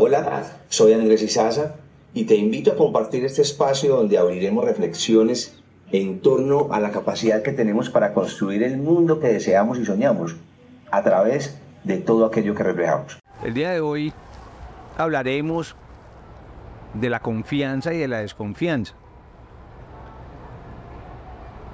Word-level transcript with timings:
Hola, 0.00 0.44
soy 0.68 0.92
Andrés 0.92 1.22
Izaza 1.22 1.74
y 2.14 2.24
te 2.24 2.36
invito 2.36 2.70
a 2.70 2.76
compartir 2.76 3.24
este 3.24 3.42
espacio 3.42 3.96
donde 3.96 4.16
abriremos 4.16 4.64
reflexiones 4.64 5.58
en 5.90 6.20
torno 6.20 6.68
a 6.70 6.78
la 6.78 6.92
capacidad 6.92 7.42
que 7.42 7.50
tenemos 7.50 7.90
para 7.90 8.14
construir 8.14 8.62
el 8.62 8.78
mundo 8.78 9.18
que 9.18 9.26
deseamos 9.26 9.76
y 9.76 9.84
soñamos 9.84 10.36
a 10.92 11.02
través 11.02 11.58
de 11.82 11.96
todo 11.96 12.26
aquello 12.26 12.54
que 12.54 12.62
reflejamos. 12.62 13.18
El 13.42 13.54
día 13.54 13.72
de 13.72 13.80
hoy 13.80 14.12
hablaremos 14.96 15.74
de 16.94 17.10
la 17.10 17.18
confianza 17.18 17.92
y 17.92 17.98
de 17.98 18.06
la 18.06 18.18
desconfianza. 18.18 18.94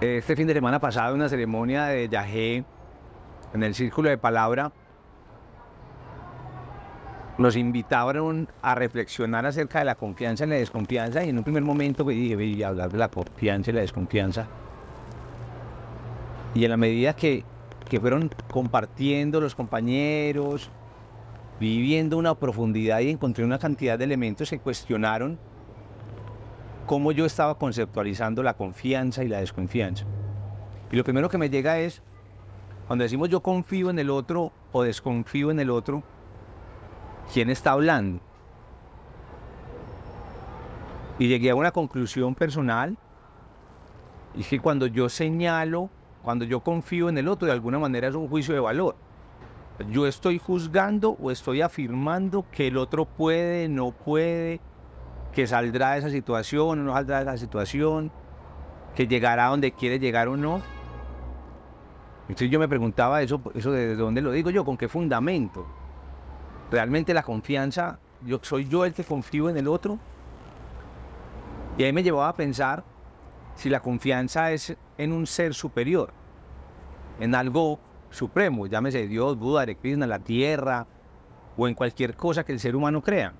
Este 0.01 0.35
fin 0.35 0.47
de 0.47 0.55
semana 0.55 0.81
pasado, 0.81 1.15
una 1.15 1.29
ceremonia 1.29 1.89
de 1.89 2.09
Yahé 2.09 2.65
en 3.53 3.63
el 3.63 3.75
Círculo 3.75 4.09
de 4.09 4.17
Palabra, 4.17 4.73
nos 7.39 7.57
invitaron 7.57 8.49
a 8.63 8.75
reflexionar 8.75 9.45
acerca 9.47 9.81
de 9.81 9.85
la 9.87 9.97
confianza 9.97 10.45
y 10.45 10.49
la 10.49 10.55
desconfianza 10.57 11.25
y 11.25 11.31
en 11.31 11.39
un 11.39 11.45
primer 11.45 11.63
momento 11.63 12.05
pues, 12.05 12.17
dije, 12.17 12.65
a 12.65 12.69
hablar 12.69 12.93
de 12.93 12.99
la 12.99 13.09
confianza 13.09 13.71
y 13.71 13.75
la 13.75 13.81
desconfianza. 13.81 14.47
Y 16.55 16.65
en 16.65 16.71
la 16.71 16.77
medida 16.77 17.17
que, 17.17 17.45
que 17.89 17.99
fueron 17.99 18.31
compartiendo 18.51 19.41
los 19.41 19.57
compañeros, 19.57 20.71
viviendo 21.59 22.19
una 22.19 22.35
profundidad 22.37 23.01
y 23.01 23.11
encontré 23.11 23.45
una 23.45 23.59
cantidad 23.59 23.99
de 23.99 24.05
elementos 24.05 24.51
que 24.51 24.61
cuestionaron 24.61 25.39
cómo 26.87 27.11
yo 27.11 27.25
estaba 27.25 27.59
conceptualizando 27.59 28.43
la 28.45 28.55
confianza 28.55 29.25
y 29.25 29.29
la 29.29 29.41
desconfianza. 29.41 30.05
Y 30.93 30.97
lo 30.97 31.03
primero 31.03 31.29
que 31.29 31.39
me 31.39 31.51
llega 31.51 31.81
es, 31.81 32.03
cuando 32.87 33.03
decimos 33.03 33.29
yo 33.29 33.41
confío 33.41 33.91
en 33.91 33.99
el 33.99 34.11
otro 34.11 34.53
o 34.71 34.85
desconfío 34.85 35.51
en 35.51 35.59
el 35.59 35.71
otro, 35.71 36.05
¿quién 37.33 37.51
está 37.51 37.73
hablando? 37.73 38.21
Y 41.19 41.29
llegué 41.29 41.51
a 41.51 41.55
una 41.55 41.71
conclusión 41.71 42.35
personal, 42.35 42.97
y 44.35 44.41
es 44.41 44.49
que 44.49 44.59
cuando 44.59 44.87
yo 44.87 45.09
señalo, 45.09 45.91
cuando 46.23 46.45
yo 46.45 46.61
confío 46.61 47.09
en 47.09 47.19
el 47.19 47.29
otro, 47.29 47.47
de 47.47 47.53
alguna 47.53 47.79
manera 47.79 48.09
es 48.09 48.15
un 48.15 48.29
juicio 48.29 48.55
de 48.55 48.61
valor. 48.61 48.97
Yo 49.91 50.07
estoy 50.07 50.39
juzgando 50.39 51.17
o 51.21 51.31
estoy 51.31 51.61
afirmando 51.61 52.47
que 52.51 52.69
el 52.69 52.77
otro 52.77 53.05
puede, 53.05 53.69
no 53.69 53.91
puede, 53.91 54.61
que 55.33 55.47
saldrá 55.47 55.93
de 55.93 55.99
esa 55.99 56.11
situación 56.11 56.81
o 56.81 56.83
no 56.83 56.93
saldrá 56.93 57.19
de 57.19 57.23
esa 57.25 57.39
situación, 57.39 58.11
que 58.95 59.07
llegará 59.07 59.47
donde 59.47 59.73
quiere 59.73 59.99
llegar 59.99 60.29
o 60.29 60.37
no. 60.37 60.63
Entonces 62.23 62.51
yo 62.51 62.59
me 62.59 62.69
preguntaba 62.69 63.21
eso, 63.21 63.41
eso 63.55 63.71
de 63.73 63.97
dónde 63.97 64.23
lo 64.23 64.33
digo 64.33 64.51
yo, 64.51 64.65
con 64.65 64.77
qué 64.77 64.89
fundamento. 64.89 65.67
Realmente 66.71 67.15
la 67.15 67.23
confianza, 67.23 67.99
yo 68.25 68.39
soy 68.43 68.69
yo 68.69 68.85
el 68.85 68.95
que 68.95 69.05
confío 69.05 69.49
en 69.49 69.57
el 69.57 69.69
otro. 69.69 69.99
Y 71.77 71.85
ahí 71.85 71.93
me 71.93 72.03
llevaba 72.03 72.29
a 72.29 72.37
pensar 72.37 72.85
si 73.55 73.69
la 73.71 73.81
confianza 73.81 74.53
es 74.53 74.77
en 74.99 75.13
un 75.13 75.27
ser 75.27 75.55
superior, 75.55 76.13
en 77.21 77.35
algo 77.35 77.79
supremo, 78.11 78.67
llámese 78.67 79.07
Dios, 79.07 79.37
Buda, 79.39 79.63
Hare 79.63 79.77
Krishna, 79.77 80.07
la 80.07 80.19
tierra 80.19 80.87
o 81.57 81.69
en 81.69 81.75
cualquier 81.75 82.17
cosa 82.17 82.45
que 82.45 82.53
el 82.53 82.61
ser 82.61 82.77
humano 82.77 83.03
crea. 83.03 83.33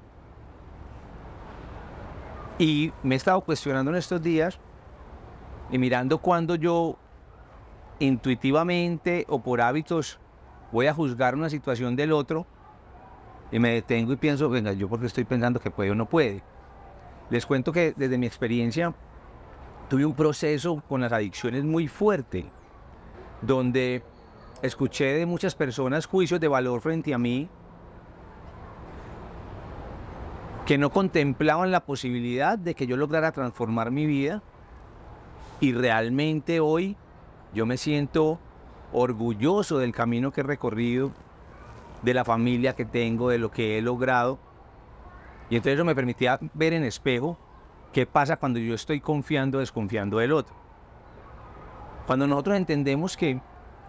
Y 2.59 2.93
me 3.03 3.15
he 3.15 3.19
estado 3.19 3.41
cuestionando 3.41 3.91
en 3.91 3.97
estos 3.97 4.23
días 4.23 4.59
y 5.71 5.79
mirando 5.79 6.19
cuando 6.19 6.55
yo 6.55 6.97
intuitivamente 7.99 9.25
o 9.29 9.41
por 9.41 9.61
hábitos 9.61 10.19
voy 10.73 10.87
a 10.87 10.95
juzgar 10.95 11.35
una 11.35 11.51
situación 11.51 11.97
del 11.97 12.13
otro 12.13 12.47
y 13.51 13.59
me 13.59 13.73
detengo 13.73 14.13
y 14.13 14.17
pienso, 14.17 14.49
venga, 14.49 14.73
yo 14.73 14.89
porque 14.89 15.07
estoy 15.07 15.25
pensando 15.25 15.61
que 15.61 15.71
puede 15.71 15.91
o 15.91 15.95
no 15.95 16.07
puede. 16.07 16.43
Les 17.31 17.47
cuento 17.47 17.73
que 17.73 17.93
desde 17.97 18.19
mi 18.19 18.27
experiencia 18.27 18.95
tuve 19.89 20.05
un 20.05 20.15
proceso 20.15 20.83
con 20.89 21.01
las 21.01 21.13
adicciones 21.13 21.65
muy 21.65 21.89
fuerte, 21.89 22.47
donde 23.43 24.03
escuché 24.63 25.15
de 25.15 25.27
muchas 25.27 25.55
personas 25.55 26.07
juicios 26.07 26.41
de 26.41 26.49
valor 26.49 26.81
frente 26.81 27.13
a 27.13 27.19
mí 27.19 27.49
que 30.67 30.79
no 30.79 30.91
contemplaban 30.91 31.71
la 31.71 31.85
posibilidad 31.85 32.59
de 32.59 32.75
que 32.75 32.87
yo 32.87 32.97
lograra 32.97 33.33
transformar 33.33 33.91
mi 33.91 34.07
vida 34.07 34.43
y 35.61 35.73
realmente 35.73 36.61
hoy 36.61 36.97
yo 37.53 37.67
me 37.67 37.77
siento 37.77 38.39
orgulloso 38.93 39.79
del 39.79 39.93
camino 39.93 40.33
que 40.33 40.41
he 40.41 40.45
recorrido, 40.45 41.13
de 42.05 42.15
la 42.15 42.25
familia 42.25 42.75
que 42.75 42.85
tengo, 42.85 43.31
de 43.31 43.39
lo 43.39 43.51
que 43.51 43.79
he 43.79 43.83
logrado. 43.83 44.39
Y 45.51 45.57
entonces 45.57 45.75
eso 45.75 45.85
me 45.85 45.95
permitía 45.95 46.39
ver 46.55 46.73
en 46.73 46.85
espejo 46.85 47.39
qué 47.93 48.07
pasa 48.07 48.37
cuando 48.37 48.59
yo 48.59 48.75
estoy 48.75 49.01
confiando 49.01 49.59
o 49.59 49.61
desconfiando 49.61 50.19
del 50.19 50.33
otro. 50.33 50.55
Cuando 52.07 52.27
nosotros 52.27 52.57
entendemos 52.57 53.17
que 53.17 53.41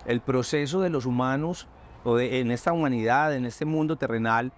el 0.06 0.22
proceso 0.22 0.82
de 0.82 0.90
los 0.90 1.06
humanos 1.06 1.68
o 2.04 2.16
de, 2.16 2.40
en 2.40 2.52
esta 2.52 2.72
humanidad, 2.72 3.36
en 3.36 3.46
este 3.46 3.66
mundo 3.66 3.98
terrenal, 3.98 4.54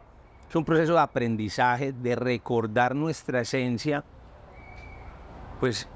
es 0.49 0.55
un 0.55 0.65
proceso 0.65 0.93
de 0.93 0.99
aprendizaje, 0.99 1.91
de 1.91 2.15
recordar 2.15 2.95
nuestra 2.95 3.41
esencia, 3.41 4.03
pues 5.59 5.89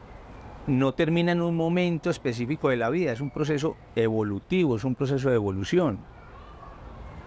no 0.67 0.93
termina 0.93 1.31
en 1.31 1.41
un 1.41 1.55
momento 1.55 2.09
específico 2.09 2.69
de 2.69 2.77
la 2.77 2.89
vida, 2.89 3.11
es 3.11 3.21
un 3.21 3.29
proceso 3.29 3.75
evolutivo, 3.95 4.75
es 4.75 4.83
un 4.83 4.95
proceso 4.95 5.29
de 5.29 5.35
evolución. 5.35 5.99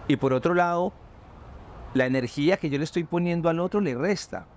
Y 0.07 0.17
por 0.17 0.33
otro 0.33 0.53
lado, 0.53 0.93
la 1.93 2.05
energía 2.05 2.57
que 2.57 2.69
yo 2.69 2.77
le 2.77 2.83
estoy 2.83 3.03
poniendo 3.03 3.49
al 3.49 3.59
otro 3.59 3.79
le 3.81 3.95
resta. 3.95 4.47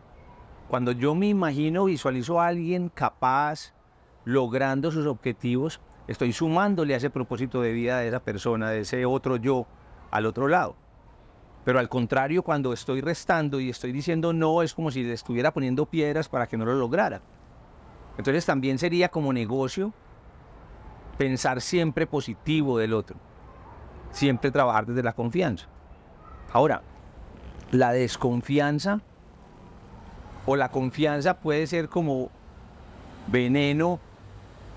Cuando 0.68 0.92
yo 0.92 1.14
me 1.14 1.28
imagino, 1.28 1.86
visualizo 1.86 2.40
a 2.40 2.48
alguien 2.48 2.90
capaz, 2.90 3.72
logrando 4.24 4.90
sus 4.90 5.06
objetivos, 5.06 5.80
estoy 6.06 6.32
sumándole 6.32 6.94
a 6.94 6.98
ese 6.98 7.10
propósito 7.10 7.62
de 7.62 7.72
vida 7.72 8.00
de 8.00 8.08
esa 8.08 8.20
persona, 8.20 8.70
de 8.70 8.80
ese 8.80 9.06
otro 9.06 9.36
yo, 9.36 9.66
al 10.10 10.26
otro 10.26 10.48
lado. 10.48 10.76
Pero 11.64 11.78
al 11.78 11.88
contrario, 11.88 12.42
cuando 12.42 12.72
estoy 12.72 13.00
restando 13.00 13.60
y 13.60 13.70
estoy 13.70 13.92
diciendo 13.92 14.32
no, 14.32 14.62
es 14.62 14.74
como 14.74 14.90
si 14.90 15.02
le 15.02 15.12
estuviera 15.12 15.52
poniendo 15.52 15.86
piedras 15.86 16.28
para 16.28 16.46
que 16.46 16.56
no 16.56 16.64
lo 16.64 16.74
lograra. 16.74 17.22
Entonces 18.16 18.44
también 18.44 18.78
sería 18.78 19.10
como 19.10 19.32
negocio 19.32 19.92
pensar 21.16 21.60
siempre 21.60 22.06
positivo 22.06 22.78
del 22.78 22.94
otro, 22.94 23.16
siempre 24.10 24.50
trabajar 24.50 24.86
desde 24.86 25.02
la 25.02 25.12
confianza. 25.12 25.66
Ahora, 26.52 26.82
la 27.70 27.92
desconfianza 27.92 29.00
o 30.46 30.56
la 30.56 30.70
confianza 30.70 31.38
puede 31.38 31.66
ser 31.66 31.88
como 31.88 32.30
veneno 33.26 34.00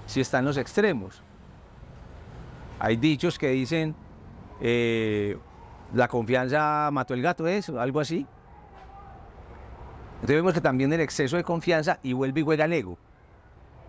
si 0.06 0.22
está 0.22 0.40
en 0.40 0.46
los 0.46 0.58
extremos. 0.58 1.24
Hay 2.80 2.97
dichos 2.97 3.40
que 3.40 3.50
dicen, 3.50 3.96
eh, 4.59 5.38
la 5.94 6.08
confianza 6.08 6.90
mató 6.91 7.14
el 7.14 7.22
gato, 7.22 7.47
¿es? 7.47 7.70
Algo 7.70 8.00
así. 8.00 8.25
Entonces 10.16 10.36
vemos 10.36 10.53
que 10.53 10.62
también 10.62 10.91
el 10.94 11.00
exceso 11.00 11.38
de 11.38 11.44
confianza 11.44 12.00
y 12.03 12.14
vuelve 12.14 12.41
y 12.41 12.44
juega 12.44 12.66
el 12.66 12.74
ego. 12.74 12.97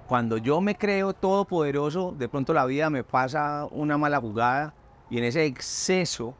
Cuando 0.07 0.37
yo 0.37 0.61
me 0.61 0.77
creo 0.77 1.15
todopoderoso, 1.15 2.15
de 2.17 2.29
pronto 2.29 2.53
la 2.55 2.65
vida 2.65 2.91
me 2.91 3.03
pasa 3.03 3.67
una 3.71 3.99
mala 3.99 4.21
jugada 4.21 4.75
y 5.13 5.19
en 5.19 5.25
ese 5.25 5.45
exceso 5.45 6.35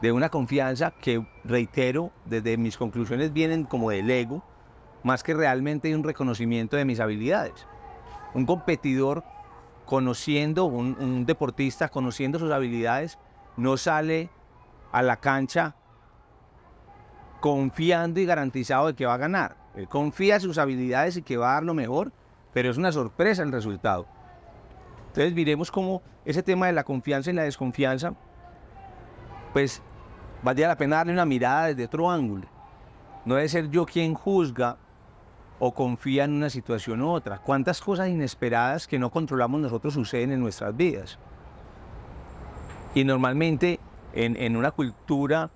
de 0.00 0.10
una 0.10 0.30
confianza 0.30 0.92
que, 0.92 1.26
reitero, 1.44 2.10
desde 2.24 2.56
mis 2.56 2.78
conclusiones 2.78 3.34
vienen 3.34 3.64
como 3.64 3.90
del 3.90 4.10
ego, 4.10 4.42
más 5.02 5.22
que 5.22 5.34
realmente 5.34 5.94
un 5.94 6.02
reconocimiento 6.02 6.78
de 6.78 6.86
mis 6.86 7.00
habilidades. 7.00 7.66
Un 8.32 8.46
competidor 8.46 9.24
conociendo, 9.84 10.64
un, 10.64 10.96
un 10.98 11.26
deportista 11.26 11.90
conociendo 11.90 12.38
sus 12.38 12.50
habilidades, 12.50 13.18
no 13.58 13.76
sale 13.76 14.30
a 14.90 15.02
la 15.02 15.18
cancha 15.18 15.76
confiando 17.40 18.20
y 18.20 18.24
garantizado 18.24 18.86
de 18.86 18.94
que 18.94 19.04
va 19.04 19.12
a 19.12 19.18
ganar. 19.18 19.58
Él 19.74 19.86
confía 19.86 20.36
en 20.36 20.40
sus 20.40 20.56
habilidades 20.56 21.18
y 21.18 21.22
que 21.22 21.36
va 21.36 21.50
a 21.50 21.54
dar 21.54 21.64
lo 21.64 21.74
mejor, 21.74 22.10
pero 22.54 22.70
es 22.70 22.78
una 22.78 22.90
sorpresa 22.90 23.42
el 23.42 23.52
resultado. 23.52 24.06
Entonces 25.16 25.34
miremos 25.34 25.70
cómo 25.70 26.02
ese 26.26 26.42
tema 26.42 26.66
de 26.66 26.74
la 26.74 26.84
confianza 26.84 27.30
y 27.30 27.32
la 27.32 27.44
desconfianza, 27.44 28.12
pues 29.54 29.80
valdría 30.42 30.68
la 30.68 30.76
pena 30.76 30.96
darle 30.96 31.14
una 31.14 31.24
mirada 31.24 31.68
desde 31.68 31.86
otro 31.86 32.10
ángulo. 32.10 32.46
No 33.24 33.36
debe 33.36 33.48
ser 33.48 33.70
yo 33.70 33.86
quien 33.86 34.12
juzga 34.12 34.76
o 35.58 35.72
confía 35.72 36.24
en 36.24 36.34
una 36.34 36.50
situación 36.50 37.00
u 37.00 37.08
otra. 37.08 37.38
¿Cuántas 37.38 37.80
cosas 37.80 38.10
inesperadas 38.10 38.86
que 38.86 38.98
no 38.98 39.10
controlamos 39.10 39.58
nosotros 39.58 39.94
suceden 39.94 40.32
en 40.32 40.40
nuestras 40.40 40.76
vidas? 40.76 41.18
Y 42.94 43.02
normalmente 43.04 43.80
en, 44.12 44.54
una 44.54 44.70
cultura 44.70 45.50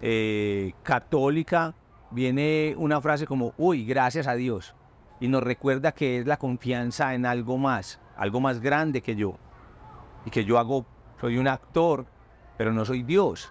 eh, 0.00 0.72
católica 0.84 1.74
viene 2.12 2.76
una 2.78 3.00
frase 3.00 3.26
como, 3.26 3.54
uy, 3.58 3.84
gracias 3.84 4.28
a 4.28 4.34
Dios 4.34 4.76
y 5.18 5.26
nos 5.26 5.42
recuerda 5.42 5.92
que 5.92 6.18
es 6.18 6.26
la 6.26 6.38
confianza 6.38 7.14
en 7.14 7.26
algo 7.26 7.58
más, 7.58 8.00
algo 8.20 8.38
más 8.38 8.60
grande 8.60 9.00
que 9.00 9.16
yo. 9.16 9.34
Y 10.26 10.30
que 10.30 10.44
yo 10.44 10.58
hago, 10.58 10.84
soy 11.20 11.38
un 11.38 11.48
actor, 11.48 12.04
pero 12.58 12.70
no 12.70 12.84
soy 12.84 13.02
Dios, 13.02 13.50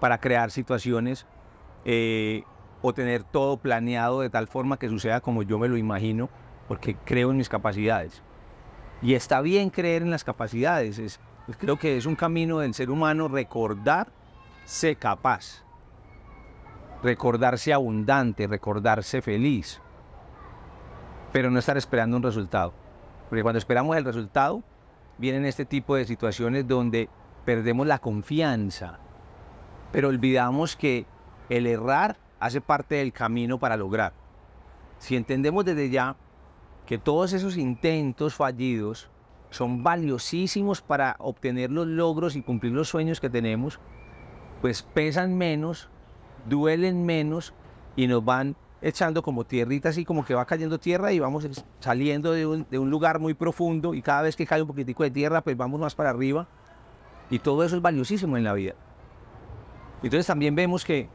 para 0.00 0.18
crear 0.18 0.50
situaciones 0.50 1.26
eh, 1.84 2.42
o 2.80 2.94
tener 2.94 3.24
todo 3.24 3.58
planeado 3.58 4.22
de 4.22 4.30
tal 4.30 4.48
forma 4.48 4.78
que 4.78 4.88
suceda 4.88 5.20
como 5.20 5.42
yo 5.42 5.58
me 5.58 5.68
lo 5.68 5.76
imagino, 5.76 6.30
porque 6.66 6.96
creo 7.04 7.30
en 7.30 7.36
mis 7.36 7.50
capacidades. 7.50 8.22
Y 9.02 9.12
está 9.14 9.42
bien 9.42 9.68
creer 9.68 10.00
en 10.00 10.10
las 10.10 10.24
capacidades. 10.24 10.98
Es, 10.98 11.20
pues 11.44 11.58
creo 11.58 11.78
que 11.78 11.98
es 11.98 12.06
un 12.06 12.16
camino 12.16 12.60
del 12.60 12.72
ser 12.72 12.90
humano 12.90 13.28
recordarse 13.28 14.96
capaz, 14.98 15.62
recordarse 17.02 17.74
abundante, 17.74 18.46
recordarse 18.46 19.20
feliz, 19.20 19.78
pero 21.32 21.50
no 21.50 21.58
estar 21.58 21.76
esperando 21.76 22.16
un 22.16 22.22
resultado. 22.22 22.72
Porque 23.30 23.44
cuando 23.44 23.58
esperamos 23.58 23.96
el 23.96 24.04
resultado, 24.04 24.64
vienen 25.16 25.46
este 25.46 25.64
tipo 25.64 25.94
de 25.94 26.04
situaciones 26.04 26.66
donde 26.66 27.08
perdemos 27.44 27.86
la 27.86 28.00
confianza, 28.00 28.98
pero 29.92 30.08
olvidamos 30.08 30.74
que 30.74 31.06
el 31.48 31.68
errar 31.68 32.16
hace 32.40 32.60
parte 32.60 32.96
del 32.96 33.12
camino 33.12 33.60
para 33.60 33.76
lograr. 33.76 34.12
Si 34.98 35.14
entendemos 35.14 35.64
desde 35.64 35.90
ya 35.90 36.16
que 36.86 36.98
todos 36.98 37.32
esos 37.32 37.56
intentos 37.56 38.34
fallidos 38.34 39.08
son 39.50 39.84
valiosísimos 39.84 40.82
para 40.82 41.14
obtener 41.20 41.70
los 41.70 41.86
logros 41.86 42.34
y 42.34 42.42
cumplir 42.42 42.72
los 42.72 42.88
sueños 42.88 43.20
que 43.20 43.30
tenemos, 43.30 43.78
pues 44.60 44.82
pesan 44.82 45.38
menos, 45.38 45.88
duelen 46.48 47.06
menos 47.06 47.54
y 47.94 48.08
nos 48.08 48.24
van 48.24 48.56
echando 48.82 49.22
como 49.22 49.44
tierrita 49.44 49.90
así 49.90 50.04
como 50.04 50.24
que 50.24 50.34
va 50.34 50.44
cayendo 50.46 50.78
tierra 50.78 51.12
y 51.12 51.18
vamos 51.18 51.46
saliendo 51.80 52.32
de 52.32 52.46
un, 52.46 52.66
de 52.70 52.78
un, 52.78 52.90
lugar 52.90 53.18
muy 53.18 53.34
profundo 53.34 53.94
y 53.94 54.02
cada 54.02 54.22
vez 54.22 54.36
que 54.36 54.46
cae 54.46 54.62
un 54.62 54.68
poquitico 54.68 55.02
de 55.02 55.10
tierra 55.10 55.42
pues 55.42 55.56
vamos 55.56 55.80
más 55.80 55.94
para 55.94 56.10
arriba 56.10 56.46
y 57.28 57.38
todo 57.38 57.62
eso 57.64 57.76
es 57.76 57.82
valiosísimo 57.82 58.36
en 58.36 58.44
la 58.44 58.52
vida. 58.54 58.74
Entonces 60.02 60.26
también 60.26 60.54
vemos 60.54 60.84
que 60.84 61.08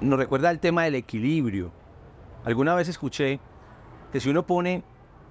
nos 0.00 0.18
recuerda 0.18 0.50
el 0.50 0.60
tema 0.60 0.84
del 0.84 0.96
equilibrio. 0.96 1.72
Alguna 2.44 2.74
vez 2.74 2.88
escuché 2.88 3.40
que 4.12 4.20
si 4.20 4.28
uno 4.28 4.46
pone 4.46 4.82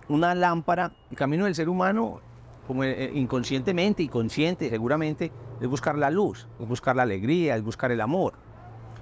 una 0.10 0.34
lámpara, 0.34 0.94
el 1.12 1.18
camino 1.18 1.46
del 1.46 1.56
ser 1.56 1.70
humano, 1.70 2.22
como 2.68 2.84
eh, 2.84 3.12
inconscientemente 3.14 4.04
y 4.04 4.08
consciente 4.08 4.70
seguramente, 4.70 5.32
es 5.62 5.68
buscar 5.68 5.98
la 5.98 6.10
luz, 6.10 6.48
es 6.60 6.68
buscar 6.68 6.96
la 6.96 7.04
alegría, 7.04 7.56
es 7.56 7.64
buscar 7.64 7.92
el 7.92 8.02
amor. 8.02 8.34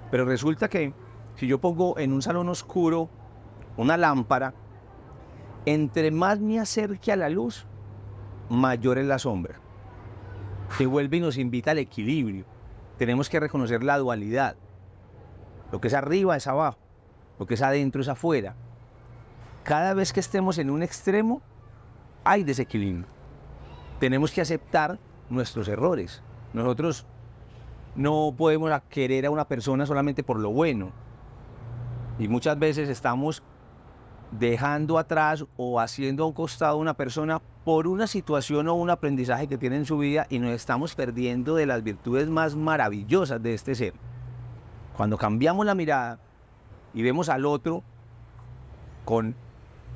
Pero 0.10 0.26
resulta 0.26 0.68
que 0.68 0.94
si 1.36 1.48
yo 1.48 1.60
pongo 1.60 1.98
en 1.98 2.14
un 2.14 2.22
salón 2.22 2.50
oscuro 2.50 3.10
una 3.78 3.98
lámpara, 3.98 4.54
entre 5.66 6.12
más 6.12 6.40
me 6.40 6.60
acerque 6.60 7.12
a 7.12 7.16
la 7.16 7.30
luz, 7.30 7.66
mayor 8.50 8.98
es 8.98 9.06
la 9.06 9.20
sombra. 9.20 9.60
Se 10.78 10.86
vuelve 10.86 11.18
y 11.18 11.22
nos 11.22 11.38
invita 11.38 11.72
al 11.72 11.80
equilibrio. 11.80 12.46
Tenemos 12.98 13.30
que 13.30 13.40
reconocer 13.40 13.84
la 13.84 13.98
dualidad. 13.98 14.56
Lo 15.72 15.80
que 15.80 15.88
es 15.88 15.94
arriba 15.94 16.36
es 16.36 16.48
abajo, 16.48 16.78
lo 17.40 17.46
que 17.46 17.54
es 17.54 17.62
adentro 17.62 18.02
es 18.02 18.08
afuera. 18.08 18.56
Cada 19.64 19.94
vez 19.94 20.12
que 20.12 20.20
estemos 20.20 20.58
en 20.58 20.70
un 20.70 20.84
extremo, 20.84 21.42
hay 22.24 22.44
desequilibrio. 22.44 23.06
Tenemos 24.00 24.32
que 24.32 24.42
aceptar 24.42 25.00
nuestros 25.30 25.68
errores. 25.68 26.22
Nosotros 26.54 27.06
no 27.96 28.34
podemos 28.38 28.72
querer 28.90 29.26
a 29.26 29.32
una 29.32 29.48
persona 29.48 29.86
solamente 29.86 30.24
por 30.24 30.40
lo 30.40 30.52
bueno. 30.52 30.92
Y 32.22 32.28
muchas 32.28 32.60
veces 32.60 32.88
estamos 32.88 33.42
dejando 34.30 35.00
atrás 35.00 35.44
o 35.58 35.80
haciendo 35.80 36.24
a 36.24 36.28
un 36.28 36.34
costado 36.34 36.74
a 36.74 36.80
una 36.80 36.94
persona 36.94 37.42
por 37.66 37.88
una 37.88 38.06
situación 38.06 38.68
o 38.68 38.76
un 38.76 38.92
aprendizaje 38.92 39.48
que 39.48 39.58
tiene 39.58 39.78
en 39.78 39.86
su 39.88 39.98
vida 39.98 40.28
y 40.30 40.38
nos 40.38 40.52
estamos 40.52 40.94
perdiendo 40.94 41.56
de 41.56 41.66
las 41.66 41.82
virtudes 41.82 42.30
más 42.30 42.56
maravillosas 42.56 43.42
de 43.42 43.56
este 43.56 43.74
ser. 43.74 43.94
Cuando 44.96 45.18
cambiamos 45.18 45.66
la 45.66 45.74
mirada 45.74 46.20
y 46.94 47.02
vemos 47.02 47.28
al 47.28 47.44
otro 47.44 47.82
con 49.04 49.34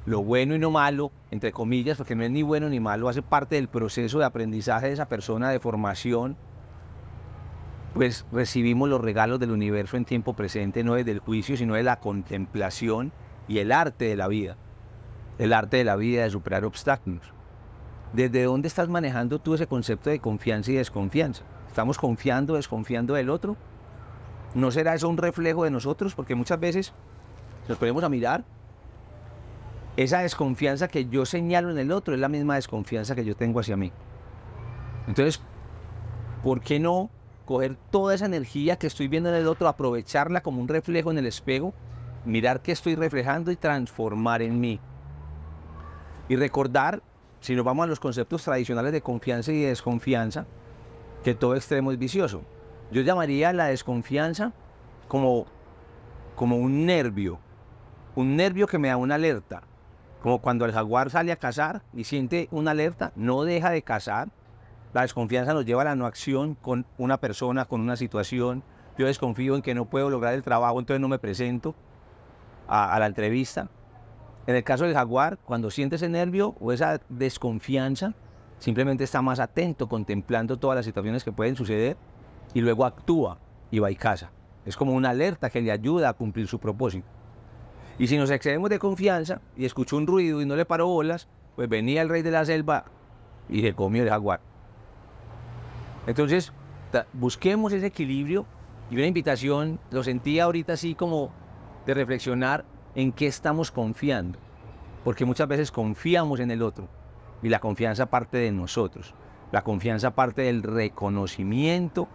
lo 0.07 0.23
bueno 0.23 0.55
y 0.55 0.59
no 0.59 0.71
malo, 0.71 1.11
entre 1.29 1.51
comillas, 1.51 1.99
porque 1.99 2.15
no 2.15 2.23
es 2.23 2.31
ni 2.31 2.41
bueno 2.41 2.69
ni 2.69 2.79
malo, 2.79 3.07
hace 3.07 3.21
parte 3.21 3.53
del 3.53 3.67
proceso 3.67 4.17
de 4.17 4.25
aprendizaje 4.25 4.87
de 4.87 4.93
esa 4.93 5.07
persona, 5.07 5.51
de 5.51 5.59
formación, 5.59 6.37
pues 7.95 8.25
recibimos 8.33 8.89
los 8.89 8.99
regalos 8.99 9.39
del 9.39 9.51
universo 9.51 9.95
en 9.95 10.03
tiempo 10.03 10.33
presente, 10.33 10.83
no 10.83 10.95
desde 10.95 11.11
el 11.11 11.19
juicio, 11.19 11.55
sino 11.55 11.75
de 11.75 11.83
la 11.83 12.01
contemplación 12.01 13.13
y 13.47 13.59
el 13.59 13.71
arte 13.71 14.03
de 14.03 14.17
la 14.17 14.27
vida. 14.27 14.57
El 15.37 15.53
arte 15.53 15.77
de 15.77 15.85
la 15.85 15.95
vida 15.95 16.23
de 16.23 16.29
superar 16.29 16.65
obstáculos. 16.65 17.33
¿Desde 18.11 18.43
dónde 18.43 18.67
estás 18.67 18.89
manejando 18.89 19.39
tú 19.39 19.53
ese 19.53 19.65
concepto 19.65 20.09
de 20.09 20.19
confianza 20.19 20.71
y 20.71 20.75
desconfianza? 20.75 21.43
¿Estamos 21.69 21.97
confiando, 21.97 22.55
desconfiando 22.55 23.13
del 23.13 23.29
otro? 23.29 23.55
¿No 24.55 24.71
será 24.71 24.93
eso 24.93 25.07
un 25.07 25.17
reflejo 25.17 25.63
de 25.63 25.71
nosotros? 25.71 26.15
Porque 26.15 26.35
muchas 26.35 26.59
veces 26.59 26.93
nos 27.69 27.77
ponemos 27.77 28.03
a 28.03 28.09
mirar. 28.09 28.43
Esa 29.95 30.19
desconfianza 30.19 30.89
que 30.89 31.05
yo 31.05 31.25
señalo 31.25 31.71
en 31.71 31.77
el 31.77 31.93
otro 31.93 32.13
es 32.13 32.19
la 32.19 32.27
misma 32.27 32.55
desconfianza 32.55 33.15
que 33.15 33.23
yo 33.23 33.37
tengo 33.37 33.61
hacia 33.61 33.77
mí. 33.77 33.93
Entonces, 35.07 35.41
¿por 36.43 36.59
qué 36.59 36.77
no 36.81 37.09
coger 37.45 37.77
toda 37.91 38.15
esa 38.15 38.25
energía 38.25 38.77
que 38.77 38.87
estoy 38.87 39.07
viendo 39.07 39.29
en 39.29 39.35
el 39.35 39.47
otro, 39.47 39.67
aprovecharla 39.67 40.41
como 40.41 40.61
un 40.61 40.67
reflejo 40.67 41.11
en 41.11 41.17
el 41.17 41.25
espejo, 41.25 41.73
mirar 42.25 42.61
qué 42.61 42.71
estoy 42.71 42.95
reflejando 42.95 43.51
y 43.51 43.55
transformar 43.55 44.41
en 44.41 44.59
mí? 44.59 44.79
Y 46.27 46.35
recordar, 46.35 47.01
si 47.39 47.55
nos 47.55 47.63
vamos 47.63 47.83
a 47.83 47.87
los 47.87 47.99
conceptos 47.99 48.43
tradicionales 48.43 48.91
de 48.91 49.01
confianza 49.01 49.51
y 49.51 49.61
desconfianza, 49.61 50.45
que 51.23 51.35
todo 51.35 51.55
extremo 51.55 51.91
es 51.91 51.99
vicioso. 51.99 52.41
Yo 52.91 53.01
llamaría 53.01 53.53
la 53.53 53.65
desconfianza 53.65 54.53
como, 55.07 55.45
como 56.35 56.57
un 56.57 56.85
nervio, 56.85 57.39
un 58.15 58.35
nervio 58.35 58.67
que 58.67 58.77
me 58.77 58.87
da 58.87 58.97
una 58.97 59.15
alerta. 59.15 59.63
Como 60.21 60.39
cuando 60.39 60.65
el 60.65 60.71
jaguar 60.71 61.11
sale 61.11 61.31
a 61.31 61.35
cazar 61.35 61.83
y 61.93 62.05
siente 62.05 62.47
una 62.51 62.71
alerta, 62.71 63.11
no 63.15 63.43
deja 63.43 63.69
de 63.69 63.83
cazar. 63.83 64.29
La 64.95 65.01
desconfianza 65.01 65.53
nos 65.53 65.65
lleva 65.65 65.81
a 65.81 65.85
la 65.85 65.95
no 65.97 66.05
acción 66.05 66.55
con 66.55 66.85
una 66.97 67.19
persona, 67.19 67.65
con 67.65 67.81
una 67.81 67.97
situación. 67.97 68.63
Yo 68.97 69.07
desconfío 69.07 69.57
en 69.57 69.61
que 69.61 69.75
no 69.75 69.89
puedo 69.89 70.09
lograr 70.09 70.33
el 70.35 70.41
trabajo, 70.41 70.79
entonces 70.79 71.01
no 71.01 71.09
me 71.09 71.19
presento 71.19 71.75
a, 72.65 72.97
la 72.97 73.05
entrevista. 73.05 73.67
En 74.47 74.55
el 74.55 74.63
caso 74.63 74.85
del 74.85 74.93
jaguar, 74.93 75.37
cuando 75.39 75.69
siente 75.69 75.97
ese 75.97 76.07
nervio 76.07 76.55
o 76.61 76.71
esa 76.71 77.01
desconfianza, 77.09 78.13
simplemente 78.57 79.03
está 79.03 79.21
más 79.21 79.41
atento, 79.41 79.89
contemplando 79.89 80.55
todas 80.55 80.77
las 80.77 80.85
situaciones 80.85 81.25
que 81.25 81.33
pueden 81.33 81.57
suceder 81.57 81.97
y 82.53 82.61
luego 82.61 82.85
actúa 82.85 83.37
y 83.71 83.79
va 83.79 83.91
y 83.91 83.97
casa. 83.97 84.31
Es 84.65 84.77
como 84.77 84.93
una 84.93 85.09
alerta 85.09 85.49
que 85.49 85.59
le 85.59 85.73
ayuda 85.73 86.07
a 86.07 86.13
cumplir 86.13 86.47
su 86.47 86.57
propósito. 86.57 87.05
Y 87.99 88.07
si 88.07 88.15
nos 88.15 88.29
excedemos 88.29 88.69
de 88.69 88.79
confianza 88.79 89.41
y 89.57 89.65
escuchó 89.65 89.97
un 89.97 90.07
ruido 90.07 90.41
y 90.41 90.45
no 90.45 90.55
le 90.55 90.63
paró 90.63 90.87
bolas, 90.87 91.27
pues 91.57 91.67
venía 91.67 92.01
el 92.01 92.07
rey 92.07 92.21
de 92.21 92.31
la 92.31 92.45
selva 92.45 92.85
y 93.49 93.61
se 93.61 93.73
comió 93.73 94.01
el 94.01 94.09
jaguar. 94.09 94.54
Entonces, 96.07 96.51
busquemos 97.13 97.73
ese 97.73 97.87
equilibrio 97.87 98.45
y 98.89 98.95
una 98.95 99.07
invitación, 99.07 99.79
lo 99.91 100.03
sentía 100.03 100.43
ahorita 100.43 100.73
así 100.73 100.95
como 100.95 101.31
de 101.85 101.93
reflexionar 101.93 102.65
en 102.93 103.11
qué 103.11 103.27
estamos 103.27 103.71
confiando. 103.71 104.39
Porque 105.03 105.25
muchas 105.25 105.47
veces 105.47 105.71
confiamos 105.71 106.39
en 106.39 106.51
el 106.51 106.61
otro 106.61 106.87
y 107.41 107.49
la 107.49 107.59
confianza 107.59 108.07
parte 108.07 108.37
de 108.37 108.51
nosotros. 108.51 109.13
La 109.51 109.63
confianza 109.63 110.11
parte 110.11 110.43
del 110.43 110.63
reconocimiento 110.63 112.07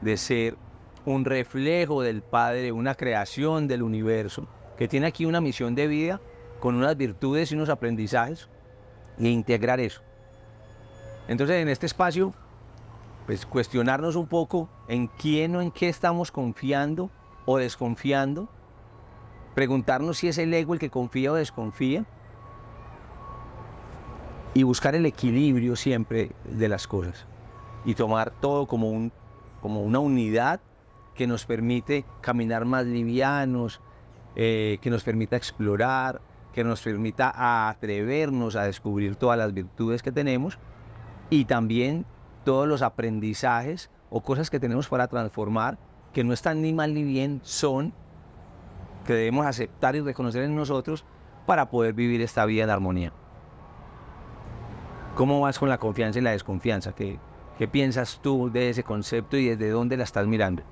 de 0.00 0.16
ser 0.16 0.56
un 1.04 1.24
reflejo 1.24 2.02
del 2.02 2.22
Padre, 2.22 2.72
una 2.72 2.94
creación 2.94 3.68
del 3.68 3.82
universo, 3.82 4.48
que 4.76 4.88
tiene 4.88 5.06
aquí 5.06 5.24
una 5.24 5.40
misión 5.40 5.74
de 5.74 5.86
vida 5.86 6.20
con 6.60 6.74
unas 6.74 6.96
virtudes 6.96 7.50
y 7.50 7.54
unos 7.54 7.68
aprendizajes 7.68 8.48
e 9.18 9.28
integrar 9.28 9.80
eso. 9.80 10.02
Entonces 11.28 11.62
en 11.62 11.68
este 11.68 11.86
espacio, 11.86 12.34
pues 13.26 13.44
cuestionarnos 13.44 14.16
un 14.16 14.26
poco 14.26 14.68
en 14.88 15.08
quién 15.08 15.56
o 15.56 15.60
en 15.60 15.72
qué 15.72 15.88
estamos 15.88 16.30
confiando 16.30 17.10
o 17.44 17.58
desconfiando, 17.58 18.48
preguntarnos 19.54 20.18
si 20.18 20.28
es 20.28 20.38
el 20.38 20.54
ego 20.54 20.74
el 20.74 20.80
que 20.80 20.90
confía 20.90 21.32
o 21.32 21.34
desconfía 21.34 22.06
y 24.54 24.62
buscar 24.62 24.94
el 24.94 25.06
equilibrio 25.06 25.76
siempre 25.76 26.30
de 26.44 26.68
las 26.68 26.86
cosas 26.86 27.26
y 27.84 27.94
tomar 27.94 28.30
todo 28.30 28.66
como 28.66 28.90
un 28.90 29.12
como 29.60 29.82
una 29.82 29.98
unidad 29.98 30.60
que 31.14 31.26
nos 31.26 31.44
permite 31.44 32.04
caminar 32.20 32.66
más 32.66 32.86
livianos, 32.86 33.80
eh, 34.36 34.78
que 34.80 34.90
nos 34.90 35.02
permita 35.02 35.36
explorar, 35.36 36.20
que 36.52 36.62
nos 36.62 36.82
permita 36.82 37.68
atrevernos 37.68 38.54
a 38.54 38.64
descubrir 38.64 39.16
todas 39.16 39.38
las 39.38 39.52
virtudes 39.52 40.02
que 40.02 40.12
tenemos 40.12 40.58
y 41.30 41.46
también 41.46 42.06
todos 42.46 42.68
los 42.68 42.80
aprendizajes 42.80 43.90
o 44.08 44.22
cosas 44.22 44.50
que 44.50 44.60
tenemos 44.60 44.86
para 44.88 45.08
transformar, 45.08 45.78
que 46.12 46.22
no 46.22 46.32
están 46.32 46.62
ni 46.62 46.72
mal 46.72 46.94
ni 46.94 47.02
bien, 47.02 47.40
son 47.42 47.92
que 49.04 49.14
debemos 49.14 49.46
aceptar 49.46 49.96
y 49.96 50.00
reconocer 50.00 50.44
en 50.44 50.54
nosotros 50.54 51.04
para 51.44 51.70
poder 51.70 51.92
vivir 51.92 52.22
esta 52.22 52.46
vida 52.46 52.62
en 52.62 52.70
armonía. 52.70 53.12
¿Cómo 55.16 55.40
vas 55.40 55.58
con 55.58 55.68
la 55.68 55.78
confianza 55.78 56.20
y 56.20 56.22
la 56.22 56.30
desconfianza? 56.30 56.94
que 56.94 57.18
¿Qué 57.58 57.66
piensas 57.66 58.20
tú 58.22 58.48
de 58.52 58.70
ese 58.70 58.84
concepto 58.84 59.36
y 59.36 59.48
desde 59.48 59.70
dónde 59.70 59.96
la 59.96 60.04
estás 60.04 60.26
mirando? 60.28 60.62